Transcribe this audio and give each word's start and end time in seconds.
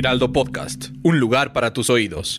Heraldo 0.00 0.32
Podcast, 0.32 0.86
un 1.02 1.20
lugar 1.20 1.52
para 1.52 1.74
tus 1.74 1.90
oídos. 1.90 2.38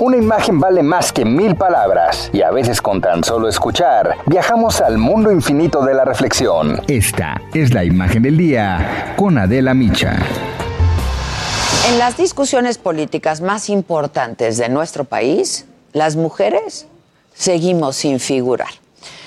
Una 0.00 0.16
imagen 0.16 0.60
vale 0.60 0.84
más 0.84 1.12
que 1.12 1.24
mil 1.24 1.56
palabras 1.56 2.30
y 2.32 2.42
a 2.42 2.52
veces 2.52 2.80
con 2.80 3.00
tan 3.00 3.24
solo 3.24 3.48
escuchar 3.48 4.14
viajamos 4.26 4.80
al 4.80 4.96
mundo 4.96 5.32
infinito 5.32 5.84
de 5.84 5.94
la 5.94 6.04
reflexión. 6.04 6.80
Esta 6.86 7.42
es 7.52 7.74
la 7.74 7.82
imagen 7.82 8.22
del 8.22 8.36
día 8.36 9.14
con 9.16 9.36
Adela 9.36 9.74
Micha. 9.74 10.16
En 11.88 11.98
las 11.98 12.16
discusiones 12.16 12.78
políticas 12.78 13.40
más 13.40 13.70
importantes 13.70 14.58
de 14.58 14.68
nuestro 14.68 15.02
país, 15.02 15.66
las 15.92 16.14
mujeres 16.14 16.86
seguimos 17.34 17.96
sin 17.96 18.20
figurar. 18.20 18.70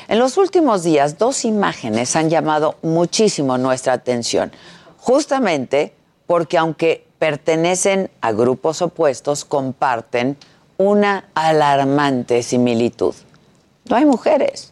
En 0.07 0.17
los 0.17 0.37
últimos 0.37 0.83
días, 0.83 1.17
dos 1.17 1.43
imágenes 1.43 2.15
han 2.15 2.29
llamado 2.29 2.77
muchísimo 2.81 3.57
nuestra 3.57 3.91
atención, 3.91 4.53
justamente 5.01 5.93
porque 6.27 6.57
aunque 6.57 7.05
pertenecen 7.19 8.09
a 8.21 8.31
grupos 8.31 8.81
opuestos, 8.81 9.43
comparten 9.43 10.37
una 10.77 11.25
alarmante 11.33 12.41
similitud. 12.43 13.13
No 13.89 13.95
hay 13.95 14.05
mujeres, 14.05 14.71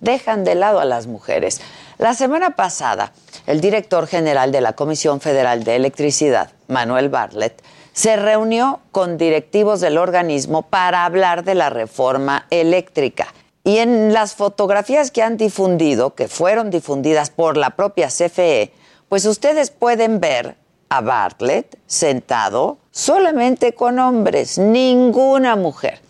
dejan 0.00 0.44
de 0.44 0.54
lado 0.54 0.80
a 0.80 0.84
las 0.84 1.06
mujeres. 1.06 1.60
La 1.98 2.14
semana 2.14 2.56
pasada, 2.56 3.12
el 3.46 3.60
director 3.60 4.06
general 4.06 4.52
de 4.52 4.60
la 4.60 4.74
Comisión 4.74 5.20
Federal 5.20 5.64
de 5.64 5.76
Electricidad, 5.76 6.52
Manuel 6.68 7.08
Bartlett, 7.08 7.62
se 7.92 8.16
reunió 8.16 8.80
con 8.92 9.18
directivos 9.18 9.80
del 9.80 9.98
organismo 9.98 10.62
para 10.62 11.04
hablar 11.04 11.42
de 11.44 11.54
la 11.54 11.70
reforma 11.70 12.46
eléctrica. 12.50 13.34
Y 13.64 13.78
en 13.78 14.12
las 14.12 14.34
fotografías 14.34 15.10
que 15.10 15.22
han 15.22 15.36
difundido, 15.36 16.14
que 16.14 16.28
fueron 16.28 16.70
difundidas 16.70 17.30
por 17.30 17.56
la 17.56 17.70
propia 17.70 18.08
CFE, 18.08 18.72
pues 19.10 19.26
ustedes 19.26 19.72
pueden 19.72 20.20
ver 20.20 20.54
a 20.88 21.00
Bartlett 21.00 21.76
sentado 21.88 22.78
solamente 22.92 23.74
con 23.74 23.98
hombres, 23.98 24.56
ninguna 24.56 25.56
mujer. 25.56 26.00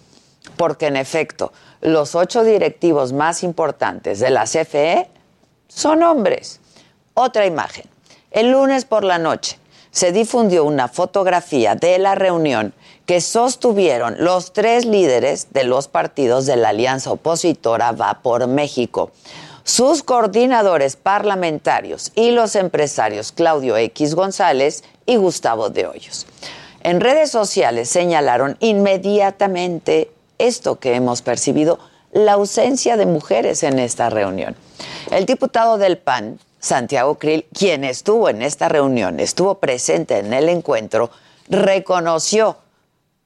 Porque 0.58 0.88
en 0.88 0.96
efecto, 0.96 1.50
los 1.80 2.14
ocho 2.14 2.44
directivos 2.44 3.14
más 3.14 3.42
importantes 3.42 4.20
de 4.20 4.28
la 4.28 4.44
CFE 4.44 5.08
son 5.66 6.02
hombres. 6.02 6.60
Otra 7.14 7.46
imagen. 7.46 7.86
El 8.30 8.50
lunes 8.50 8.84
por 8.84 9.02
la 9.02 9.18
noche 9.18 9.58
se 9.90 10.12
difundió 10.12 10.64
una 10.64 10.86
fotografía 10.86 11.76
de 11.76 11.98
la 11.98 12.14
reunión 12.16 12.74
que 13.06 13.22
sostuvieron 13.22 14.16
los 14.18 14.52
tres 14.52 14.84
líderes 14.84 15.54
de 15.54 15.64
los 15.64 15.88
partidos 15.88 16.44
de 16.44 16.56
la 16.56 16.68
alianza 16.68 17.12
opositora 17.12 17.92
Va 17.92 18.20
por 18.22 18.46
México. 18.46 19.10
Sus 19.64 20.03
coordinadores 20.03 20.97
parlamentarios 20.97 22.12
y 22.14 22.30
los 22.30 22.56
empresarios 22.56 23.33
Claudio 23.33 23.77
X 23.77 24.14
González 24.14 24.84
y 25.06 25.17
Gustavo 25.17 25.70
de 25.70 25.86
Hoyos. 25.86 26.27
En 26.83 27.00
redes 27.00 27.30
sociales 27.30 27.91
señalaron 27.91 28.57
inmediatamente 28.61 30.11
esto 30.39 30.79
que 30.79 30.95
hemos 30.95 31.20
percibido, 31.20 31.79
la 32.12 32.33
ausencia 32.33 32.96
de 32.96 33.07
mujeres 33.07 33.62
en 33.62 33.79
esta 33.79 34.08
reunión. 34.08 34.57
El 35.11 35.27
diputado 35.27 35.77
del 35.77 35.98
PAN, 35.98 36.39
Santiago 36.58 37.17
Krill, 37.17 37.46
quien 37.52 37.84
estuvo 37.84 38.29
en 38.29 38.42
esta 38.42 38.68
reunión, 38.68 39.20
estuvo 39.20 39.57
presente 39.57 40.18
en 40.18 40.33
el 40.33 40.48
encuentro, 40.48 41.11
reconoció, 41.48 42.57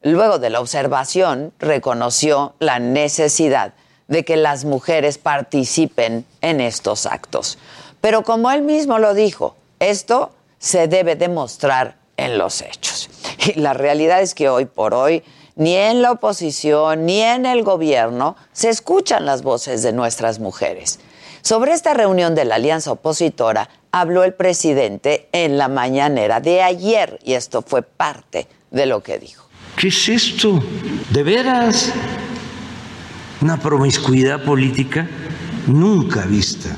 luego 0.02 0.38
de 0.38 0.50
la 0.50 0.60
observación, 0.60 1.52
reconoció 1.58 2.54
la 2.58 2.80
necesidad 2.80 3.74
de 4.08 4.24
que 4.24 4.36
las 4.36 4.64
mujeres 4.64 5.18
participen 5.18 6.24
en 6.40 6.60
estos 6.60 7.06
actos. 7.06 7.58
Pero 8.00 8.22
como 8.22 8.50
él 8.50 8.62
mismo 8.62 8.98
lo 8.98 9.14
dijo, 9.14 9.56
esto 9.80 10.30
se 10.58 10.88
debe 10.88 11.16
demostrar 11.16 11.96
en 12.16 12.38
los 12.38 12.62
hechos. 12.62 13.10
Y 13.46 13.60
la 13.60 13.74
realidad 13.74 14.22
es 14.22 14.34
que 14.34 14.48
hoy 14.48 14.64
por 14.64 14.94
hoy, 14.94 15.22
ni 15.56 15.74
en 15.74 16.02
la 16.02 16.12
oposición 16.12 17.06
ni 17.06 17.20
en 17.20 17.46
el 17.46 17.62
gobierno 17.62 18.36
se 18.52 18.70
escuchan 18.70 19.26
las 19.26 19.42
voces 19.42 19.82
de 19.82 19.92
nuestras 19.92 20.38
mujeres. 20.38 20.98
Sobre 21.42 21.72
esta 21.72 21.94
reunión 21.94 22.34
de 22.34 22.44
la 22.44 22.54
alianza 22.54 22.92
opositora 22.92 23.68
habló 23.92 24.24
el 24.24 24.32
presidente 24.32 25.28
en 25.32 25.58
la 25.58 25.68
mañanera 25.68 26.40
de 26.40 26.62
ayer 26.62 27.18
y 27.22 27.34
esto 27.34 27.62
fue 27.62 27.82
parte 27.82 28.48
de 28.70 28.86
lo 28.86 29.02
que 29.02 29.18
dijo. 29.18 29.44
¿Qué 29.76 29.88
es 29.88 30.08
esto? 30.08 30.62
¿De 31.10 31.22
veras? 31.22 31.92
Una 33.44 33.58
promiscuidad 33.58 34.42
política 34.42 35.06
nunca 35.66 36.22
vista. 36.24 36.70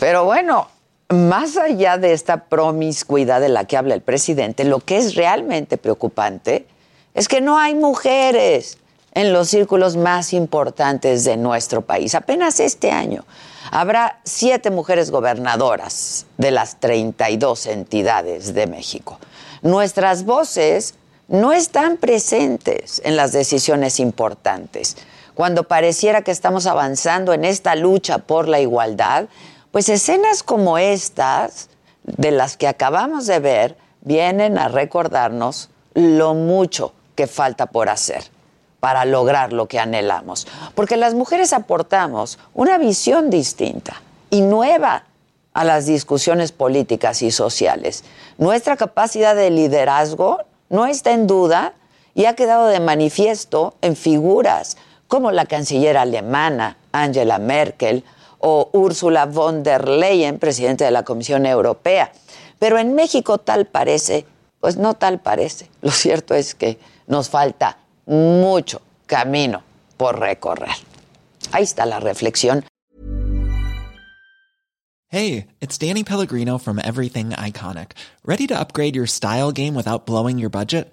Pero 0.00 0.24
bueno, 0.24 0.68
más 1.10 1.58
allá 1.58 1.98
de 1.98 2.14
esta 2.14 2.46
promiscuidad 2.46 3.42
de 3.42 3.50
la 3.50 3.66
que 3.66 3.76
habla 3.76 3.92
el 3.92 4.00
presidente, 4.00 4.64
lo 4.64 4.80
que 4.80 4.96
es 4.96 5.16
realmente 5.16 5.76
preocupante 5.76 6.66
es 7.12 7.28
que 7.28 7.42
no 7.42 7.58
hay 7.58 7.74
mujeres 7.74 8.78
en 9.12 9.34
los 9.34 9.50
círculos 9.50 9.98
más 9.98 10.32
importantes 10.32 11.24
de 11.24 11.36
nuestro 11.36 11.82
país. 11.82 12.14
Apenas 12.14 12.58
este 12.58 12.90
año 12.90 13.26
habrá 13.70 14.20
siete 14.24 14.70
mujeres 14.70 15.10
gobernadoras 15.10 16.24
de 16.38 16.52
las 16.52 16.80
32 16.80 17.66
entidades 17.66 18.54
de 18.54 18.66
México. 18.66 19.18
Nuestras 19.60 20.24
voces 20.24 20.94
no 21.28 21.52
están 21.52 21.98
presentes 21.98 23.02
en 23.04 23.16
las 23.16 23.32
decisiones 23.32 24.00
importantes. 24.00 24.96
Cuando 25.34 25.64
pareciera 25.64 26.22
que 26.22 26.30
estamos 26.30 26.66
avanzando 26.66 27.32
en 27.32 27.44
esta 27.44 27.74
lucha 27.74 28.18
por 28.18 28.48
la 28.48 28.60
igualdad, 28.60 29.26
pues 29.72 29.88
escenas 29.88 30.42
como 30.42 30.78
estas, 30.78 31.68
de 32.04 32.30
las 32.30 32.56
que 32.56 32.68
acabamos 32.68 33.26
de 33.26 33.40
ver, 33.40 33.76
vienen 34.02 34.58
a 34.58 34.68
recordarnos 34.68 35.70
lo 35.94 36.34
mucho 36.34 36.92
que 37.14 37.26
falta 37.26 37.66
por 37.66 37.88
hacer 37.88 38.24
para 38.84 39.06
lograr 39.06 39.54
lo 39.54 39.66
que 39.66 39.78
anhelamos. 39.78 40.46
Porque 40.74 40.98
las 40.98 41.14
mujeres 41.14 41.54
aportamos 41.54 42.38
una 42.52 42.76
visión 42.76 43.30
distinta 43.30 44.02
y 44.28 44.42
nueva 44.42 45.04
a 45.54 45.64
las 45.64 45.86
discusiones 45.86 46.52
políticas 46.52 47.22
y 47.22 47.30
sociales. 47.30 48.04
Nuestra 48.36 48.76
capacidad 48.76 49.34
de 49.34 49.50
liderazgo 49.50 50.40
no 50.68 50.84
está 50.84 51.12
en 51.12 51.26
duda 51.26 51.72
y 52.14 52.26
ha 52.26 52.34
quedado 52.34 52.66
de 52.66 52.80
manifiesto 52.80 53.74
en 53.80 53.96
figuras 53.96 54.76
como 55.08 55.30
la 55.30 55.46
canciller 55.46 55.96
alemana 55.96 56.76
Angela 56.92 57.38
Merkel 57.38 58.04
o 58.38 58.70
Ursula 58.72 59.26
von 59.26 59.62
der 59.62 59.88
Leyen, 59.88 60.38
presidente 60.38 60.84
de 60.84 60.90
la 60.90 61.02
Comisión 61.02 61.46
Europea. 61.46 62.12
Pero 62.58 62.78
en 62.78 62.94
México 62.94 63.38
tal 63.38 63.66
parece, 63.66 64.26
pues 64.60 64.76
no 64.76 64.94
tal 64.94 65.20
parece. 65.20 65.68
Lo 65.82 65.90
cierto 65.90 66.34
es 66.34 66.54
que 66.54 66.78
nos 67.06 67.28
falta 67.28 67.78
mucho 68.06 68.80
camino 69.06 69.62
por 69.96 70.18
recorrer. 70.18 70.74
Ahí 71.52 71.64
está 71.64 71.86
la 71.86 72.00
reflexión. 72.00 72.64
Hey, 75.08 75.46
it's 75.60 75.78
Danny 75.78 76.02
Pellegrino 76.02 76.58
from 76.58 76.80
Everything 76.80 77.30
Iconic. 77.30 77.92
¿Ready 78.24 78.48
to 78.48 78.58
upgrade 78.58 78.96
your 78.96 79.06
style 79.06 79.52
game 79.52 79.74
without 79.74 80.06
blowing 80.06 80.38
your 80.38 80.50
budget? 80.50 80.92